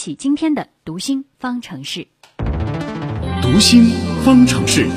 [0.00, 2.08] 起今天的读心方程式。
[3.42, 3.84] 读心
[4.24, 4.88] 方程式。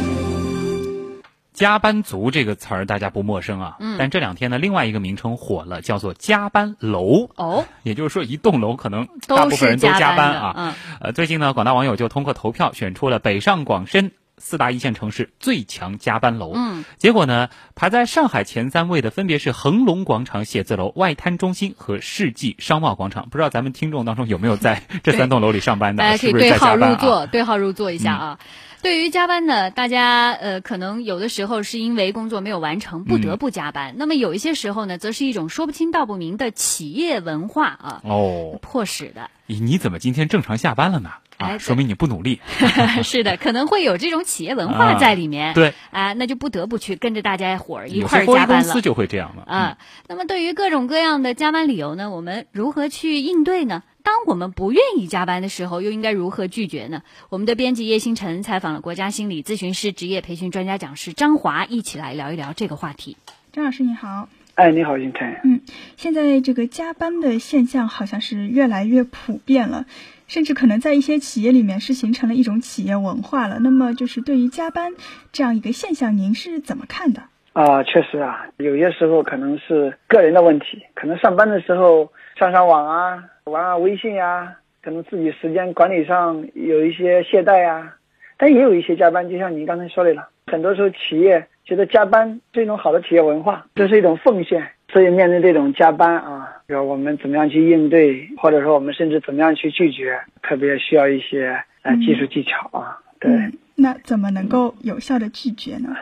[1.52, 7.29] 加班族这个词儿大家不陌生啊，嗯但这两天呢，另外一个名称火了，叫做加班楼。
[7.35, 10.54] 哦， 也就是说，一栋楼可能大部分人都加班的啊。
[10.55, 14.13] 嗯，呃，最近呢，广大网友就通过投票选出了北上广深
[14.44, 16.52] 四大一线城市最强加班楼。
[16.54, 23.29] 嗯，结果呢，排在上海前三位的分别是恒隆广场写字楼、外滩中心和世纪商贸广场。
[23.29, 26.04] 不知道咱们听众当中有没有在 这三栋楼里上班的？
[26.04, 26.93] 大家可以是不是对号在加班啊？
[26.93, 28.39] 入座，对号入座一下啊。
[28.82, 33.96] 对于加班呢，大家呃可能有的时候是因为工作没有完成，不嗯得不加班。
[33.98, 39.30] 那么有一些时候呢，则是一种说不清道不明的企业文化啊，哦，迫使的。
[39.46, 41.12] 你你怎么今天正常下班了呢？
[41.38, 42.40] 啊，哎说明你不努力。
[43.04, 45.54] 是的，可能会有这种企业文化在里面。
[45.54, 48.82] 对，啊，那就不得不去跟着大家伙儿一块儿加班了司。
[48.82, 49.44] 就会这样的。
[49.52, 53.84] 啊，那么对于各种各样的加班理由呢，我们如何去应对呢？
[54.04, 57.04] 当我们不愿意加班的时候，又应该如何拒绝呢？
[57.30, 63.16] 我们的编辑叶星辰采访了国家心理咨询师职业培训专家讲师张华，一起来聊一聊这个话题。
[63.54, 65.39] 张老师你好，哎，你好，星辰。
[65.45, 65.61] 嗯，
[65.95, 69.86] 现在这个加班的现象好像是越来越普遍了，
[70.34, 73.59] 甚至可能在一些企业里面是形成了一种企业文化了。
[73.62, 74.94] 那么，就是对于加班
[75.31, 77.22] 这样一个现象，您是怎么看的？
[77.53, 87.94] 啊、确实啊，有些时候可能是个人的问题，可能上班的时候上上网啊，玩玩微信呀、可能自己时间管理上有一些懈怠呀、
[88.36, 96.33] 但也有一些加班，就像您刚才说的了，很多时候企业觉得加班是一种好的企业文化，这是一种奉献，所以面对这种加班啊，
[96.82, 103.30] 我们怎么样去应对，或者说我们甚至怎么样去拒绝，特别需要一些呃技术技巧啊，对。
[103.32, 105.96] 嗯，那怎么能够有效的拒绝呢？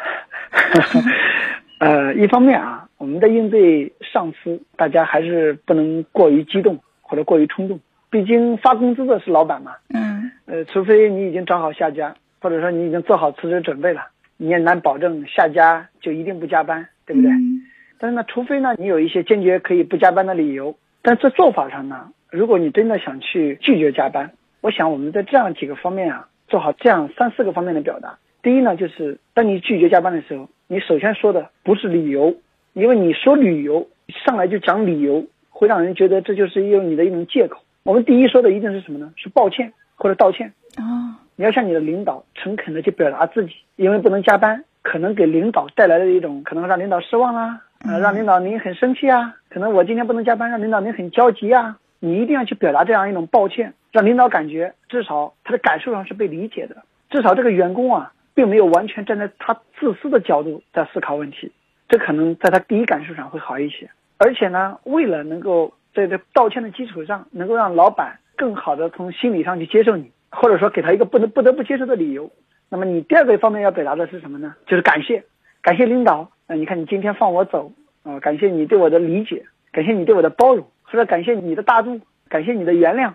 [1.79, 9.71] 呃，一方面啊，我们的应对上司，大家还是不能过于激动或者过于冲动，毕竟发工资的是老板嘛。
[9.93, 17.31] 嗯呃，除非你已经找好下家，或者说你已经做好辞职准备了，你也难保证下家就一定不加班，对不对？
[17.31, 17.63] 嗯
[18.01, 24.31] 但是呢，除非呢你有一些坚决可以不加班的理由，但这做法上呢，如果你真的想去拒绝加班，
[24.61, 28.17] 我想我们在这样几个方面啊，做好这样三四个方面的表达。
[28.41, 32.37] 第一呢，就是当你拒绝加班的时候，你首先说的不是理由，
[32.73, 33.87] 因为你说理由
[34.25, 37.61] 上来就讲理由，会让人觉得这就是用你的一种借口。
[37.83, 39.13] 我们第一说的一定是什么呢？
[39.15, 40.53] 是抱歉或者道歉。
[40.75, 51.77] 啊你要向你的领导诚恳的去表达自己，因为不能加班，可能给领导带来的一种可能让领导失望啊，呃，让领导您很生气啊，可能我今天不能加班，让领导您很焦急啊。
[51.99, 56.77] 你一定要去表达这样一种抱歉，让领导感觉至少他的感受上是被理解的，
[57.09, 61.51] 至少这个员工啊，并没有完全站在他自私的角度在思考问题，
[61.89, 63.89] 这可能在他第一感受上会好一些。
[64.17, 72.31] 而且呢，为了能够在这道歉的基础上，能够让老板更好的从心理上去接受你，或者说给他一个不能不得不接受的理由。
[72.69, 74.55] 那么你第二个方面要表达的是什么呢？
[74.65, 75.23] 就是感谢，
[75.61, 76.31] 感谢领导。
[76.47, 77.71] 呃，你看你今天放我走
[78.03, 83.13] 啊、感谢你对我的理解，感谢你对我的包容，或者感谢你的大度，感谢你的原谅。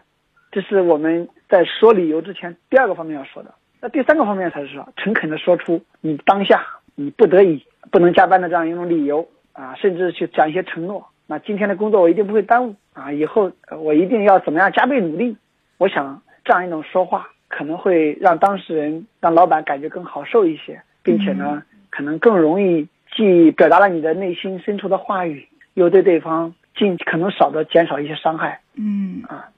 [0.53, 3.53] 这是我们在说理由之前第二个方面要说的。
[3.81, 6.65] 那第三个方面才是说诚恳的说出你当下
[6.95, 11.09] 你不得已不能加班的这样一种理由啊，甚至去讲一些承诺。
[11.27, 15.37] 那今天的工作我一定不会耽误啊，以后我一定要怎么样加倍努力。
[15.78, 21.63] 我想这样一种说话可能会让当事人、让老板感觉更好受一些，并且呢，
[21.97, 28.61] 可能更容易既表达了你的内心深处的话语，又对对方尽可能少的减少一些伤害。
[28.75, 29.49] 嗯啊，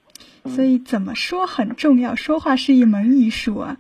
[0.44, 3.76] 所以怎么说很重要，说话是一门艺术啊。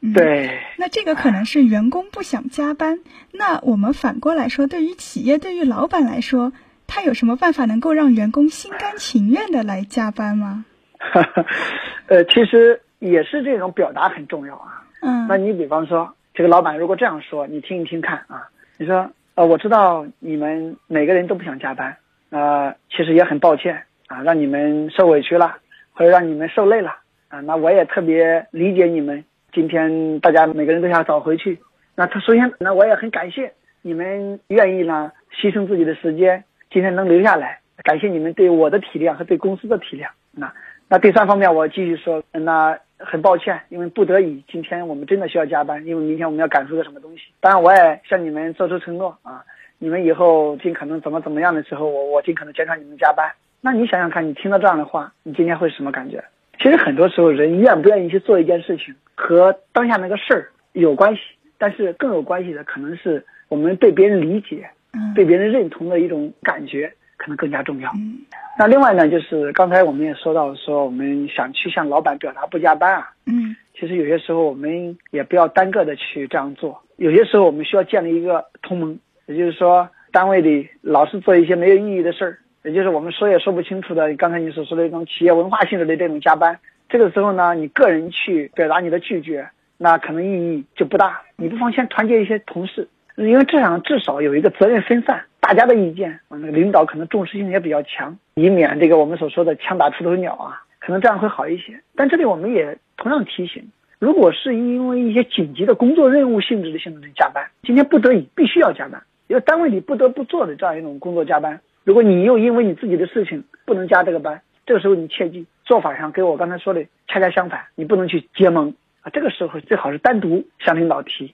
[0.00, 0.12] 嗯，。
[0.12, 3.00] 对，那这个可能是员工不想加班，
[3.32, 6.52] 那我们反过来说，对于企业、对于老板来说，
[6.86, 10.64] 他有什么办法能够让员工心甘情愿的来加班吗？
[12.06, 14.84] 呃，其实也是这种表达很重要啊。
[15.02, 18.46] 嗯，那你比方说，这个老板如果这样说，你听一听看啊。
[18.76, 21.96] 你说，呃，我知道你们每个人都不想加班，
[22.28, 25.56] 呃，其实也很抱歉啊，让你们受委屈了，
[25.94, 26.94] 或者让你们受累了
[27.28, 27.40] 啊。
[27.40, 31.58] 那我也特别理解你们，今天大家每个人都想早回去。
[31.94, 40.08] 那他首先，那我也很感谢你们愿意呢牺牲自己的时间，今天能留下来，感谢你们对我的体谅和对公司的体谅。
[40.32, 40.52] 那
[40.90, 47.24] 那第三方面，我继续说，那很抱歉，因为不得已，今天我们真的需要加班，因为明天我们要赶出个什么东西。
[47.40, 49.44] 当然，我也向你们做出承诺啊，
[49.78, 53.30] 你们以后尽可能怎么怎么样的时候，我我尽可能减少你们加班。
[53.60, 56.24] 那你想想看，你听到这样的话，你今天会是什么感觉？
[56.58, 61.20] 其实很多时候，人愿不愿意去做一件事情，和当下那个事儿有关系，
[61.58, 67.90] 但是更有关系的可能是我们被别人理解、嗯被别人认同的一种感觉，可能更加重要。
[67.96, 68.20] 嗯，
[68.58, 73.10] 那另外呢，就是刚才我们也说到说，我们想去向老板表达不加班啊。
[73.26, 91.20] 嗯其实有些时候我们也不要单个的去这样做，有些时候我们需要建立一个同盟，也就是说单位里老是做一些没有意义的事儿，也就是我们说也说不清楚的，刚才你所说的一种企业文化性质的这种加班，这个时候呢，你个人去表达你的拒绝，那可能意义就不大。
[91.36, 101.80] 你不妨先团结一些同事，因为这样至少有一个责任分散，大家的意见，那个领导可能重视性也比较强，以免这个我们所说的枪打出头鸟啊，可能这样会好一些。
[101.94, 121.32] 但这里我们也同样提醒，如果是因为一些紧急的工作任务性质的性质的加班，今天不得已必须要加班，因为单位里不得不做的这样一种工作加班，如果你又因为你自己的事情不能加这个班，这个时候你切记做法上跟我刚才说的恰恰相反，你不能去结盟啊，这个时候最好是单独向领导提。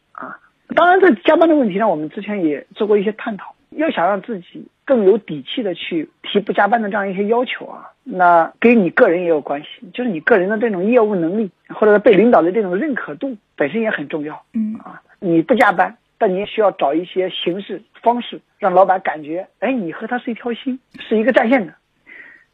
[0.73, 3.55] 当然，在加班的问题上，我们之前也做过一些探讨。
[3.77, 14.43] 要想让自己更有底气的去提不加班的这样一些要求啊，那跟你个人也有关系，就是你个人的这种业务能力，或者被领导的这种认可度本身也很重要。
[14.53, 20.79] 嗯啊，你不加班，但你也需要找一些形式方式，让老板感觉，哎，你和他是一条心，
[21.09, 21.73] 是一个战线的。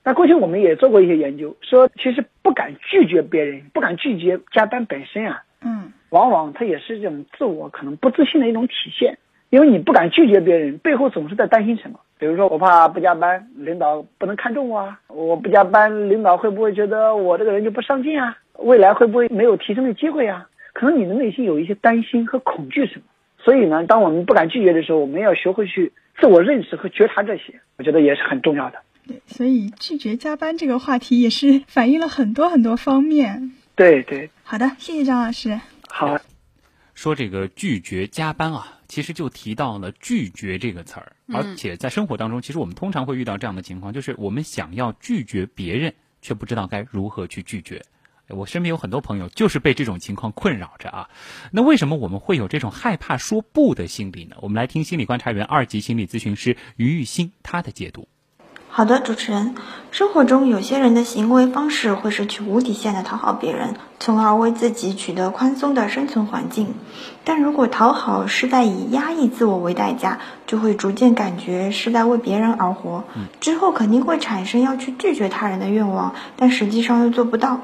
[0.04, 9.18] 那过去我们也做过一些研究，说其实不敢拒绝别人，不敢拒绝加班本身啊，嗯往往它也是这种自我可能不自信的一种体现，
[9.50, 12.00] 因为你不敢拒绝别人，背后总是在担心什么。
[12.18, 18.38] 比如说，我怕不加班，领导不能看重我啊；我不加班，领导会不会觉得我这个人就不上进啊？
[18.54, 20.48] 未来会不会没有提升的机会啊？
[20.72, 23.02] 可能你的内心有一些担心和恐惧什么。
[23.38, 28.80] 所以呢，当我们不敢拒绝的时候，我们要学会去自我认识和觉察这些，我觉得也是很重要的。
[29.06, 33.52] 对，所以拒绝加班这个话题也是反映了很多很多方面。
[33.78, 35.58] 对对，好的，谢谢张老师。
[35.88, 36.18] 好。
[36.94, 47.80] 说这个拒绝加班啊，其实就提到了“拒绝”这个词儿，而且在生活当中，其实我们通常会遇到这样的情况，就是我们想要拒绝别人，却不知道该如何去拒绝。
[48.26, 51.08] 我身边有很多朋友就是被这种情况困扰着啊。
[51.52, 54.34] 那为什么我们会有这种害怕说不的心理呢？
[54.40, 58.08] 我们来听心理观察员、二级心理咨询师于玉欣他的解读。
[58.78, 59.56] 好的，主持人，
[59.90, 66.74] 生活中有些人的行为方式会是去无底线的讨好别人，从而为自己取得宽松的生存环境。
[67.24, 73.02] 但如果讨好是在以压抑自我为代价，就会逐渐感觉是在为别人而活，
[73.40, 77.62] 之后肯定会产生要去拒绝他人的愿望，但实际上又做不到。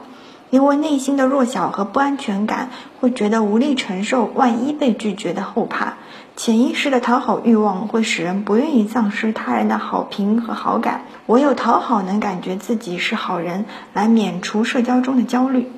[0.54, 2.70] 因为内心的弱小和不安全感，
[3.00, 5.94] 会觉得无力承受万一被拒绝的后怕。
[6.36, 13.64] 潜意识的讨好欲望会使人不愿意丧失他人的好评和好感，唯有讨好能感觉自己是好人，
[13.94, 15.72] 来免除社交中的焦虑。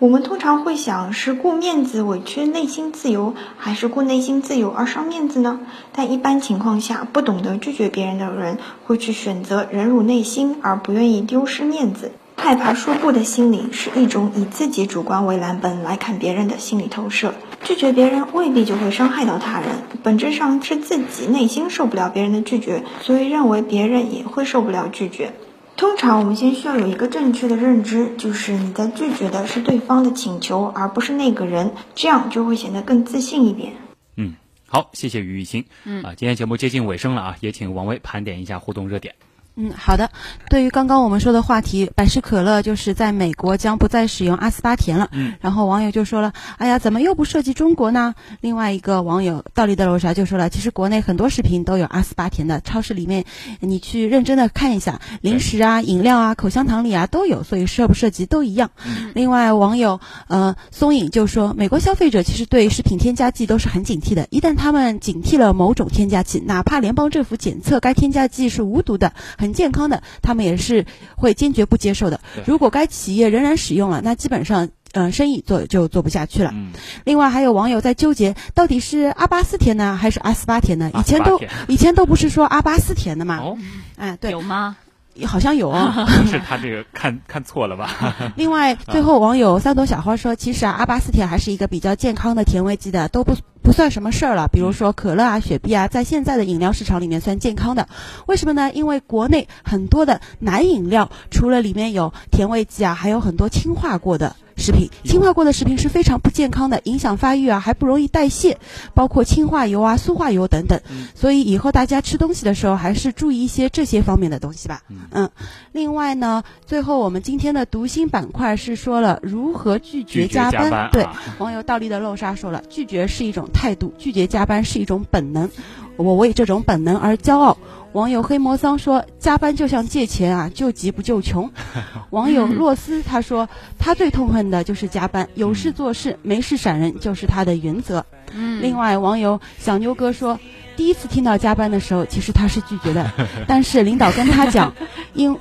[0.00, 5.60] 我们通常会想，是顾面子委屈内心自由，还是顾内心自由而伤面子呢？
[5.92, 12.10] 但一般情况下，不懂得拒绝别人的人，会去选择忍辱内心，而不愿意丢失面子。
[12.46, 17.34] 害怕说不的心理是一种以自己主观为蓝本来看别人的心理投射。
[17.64, 19.68] 拒绝别人未必就会伤害到他人，
[20.04, 25.32] 本质上是自己内心受不了别人的拒绝，所以认为别人也会受不了拒绝。
[25.76, 33.72] 通常我们先需要有一个正确的认知，就是你在拒绝的是对方的请求，而不是那个人，这样就会显得更自信一点。
[34.16, 34.36] 嗯，
[34.68, 35.64] 好，谢谢于雨欣。
[35.82, 39.16] 嗯啊，今天节目接近尾声了啊，也请王威盘点一下互动热点。
[39.58, 40.10] 嗯，好的。
[40.50, 45.08] 对于刚刚我们说的话题，百事可乐就是在美国将不再使用阿斯巴甜了。
[45.12, 53.24] 嗯，然后网友就说了：“哎呀，怎么又不涉及中国呢？”另外一个网友道理的楼啥就说了：“其实国内很多食品都有阿斯巴甜的，超市里面
[53.60, 58.70] 你去认真的看一下，零食啊、饮料啊、口香糖里啊都有，所以涉不涉及都一样。
[58.86, 69.14] 嗯”另外网友呃松影就说：“美国消费者其实对食品添加剂都是很警惕的，一旦他们警惕了某种添加剂，哪怕联邦政府检测该添加剂是无毒的。”
[69.45, 70.86] 很健康的，他们也是
[71.16, 72.20] 会坚决不接受的。
[72.46, 76.50] 如果该企业仍然使用了，那基本上，呃，生意做就做不下去了。
[76.54, 76.72] 嗯，
[77.04, 80.90] 另外还有网友在纠结，到底是阿巴斯甜呢，还是阿斯巴甜呢？
[80.94, 83.38] 以前都以前都不是说阿巴斯甜的嘛？
[83.38, 83.58] 哦，
[83.96, 84.76] 哎，对，有吗？
[85.24, 88.14] 好像有哦， 是他这个看看错了吧？
[88.36, 93.34] 另外，最后网友三朵小花说，其实啊，阿巴斯甜还是一个比较健康的甜味剂的，都不
[93.66, 94.46] 不算什么事儿了。
[94.46, 97.88] 比如说可乐啊、雪碧啊，在现在的饮料市场里面算健康的。
[98.26, 98.70] 为什么呢？
[98.72, 104.36] 因为国内很多的奶饮料，除了里面有甜味剂啊，还有很多氢化过的。
[104.58, 108.56] 食品氢化过的食品是非常不健康的，影响发育啊，还不容易代谢，
[108.94, 110.80] 包括氢化油啊、塑化油等等。
[110.88, 114.80] 嗯、所以以后大家吃东西的时候，还是注意一些这些方面的东西吧。
[114.88, 114.96] 嗯。
[115.10, 115.30] 嗯，
[115.72, 120.88] 另外呢，最后我们今天的读心板块是说了如何拒绝加班。
[120.90, 125.48] 对，啊、网友倒立的漏沙说了，拒绝是一种态度，拒绝加班是一种本能。
[125.96, 127.56] 我为这种本能而骄傲。
[127.92, 131.50] 网友黑魔桑说：“加班就像借钱啊，救急不救穷。
[132.10, 133.48] ”网友洛斯他说
[133.80, 138.04] ：“他最痛恨的就是加班，有事做事，没事闪人就是他的原则。”
[138.36, 140.38] 嗯，另外，网友小牛哥说
[140.76, 143.10] ：“第一次听到加班的时候，其实他是拒绝的，
[143.48, 144.74] 但是领导跟他讲，
[145.14, 145.34] 因，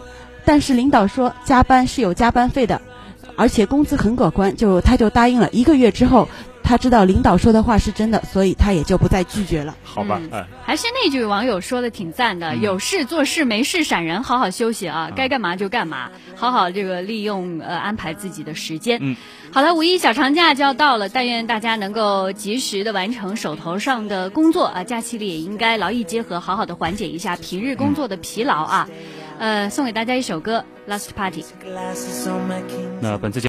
[0.46, 2.80] 但是领导说加班是有加班费的，
[3.36, 5.50] 而且工资很可观，就他就答应了。
[5.52, 6.30] 一个月之后。”
[6.66, 9.76] 他知道领导说的话是真的，所以他也就不再拒绝了。
[9.84, 18.98] 好吧，嗯，还是那句网友说的挺赞的，有事做事，没事闪人，好好休息啊，该干嘛就干嘛，好好这个利用呃安排自己的时间。
[19.02, 19.16] 嗯，
[19.52, 28.90] 好了，五一小长假就要到了，但愿大家能够及时的完成手头上的工作啊，假期里也应该劳逸结合，好好的缓解一下平日工作的疲劳啊。
[29.38, 31.44] 呃，送给大家一首歌《Last Party》。
[33.02, 33.44] 那本次节。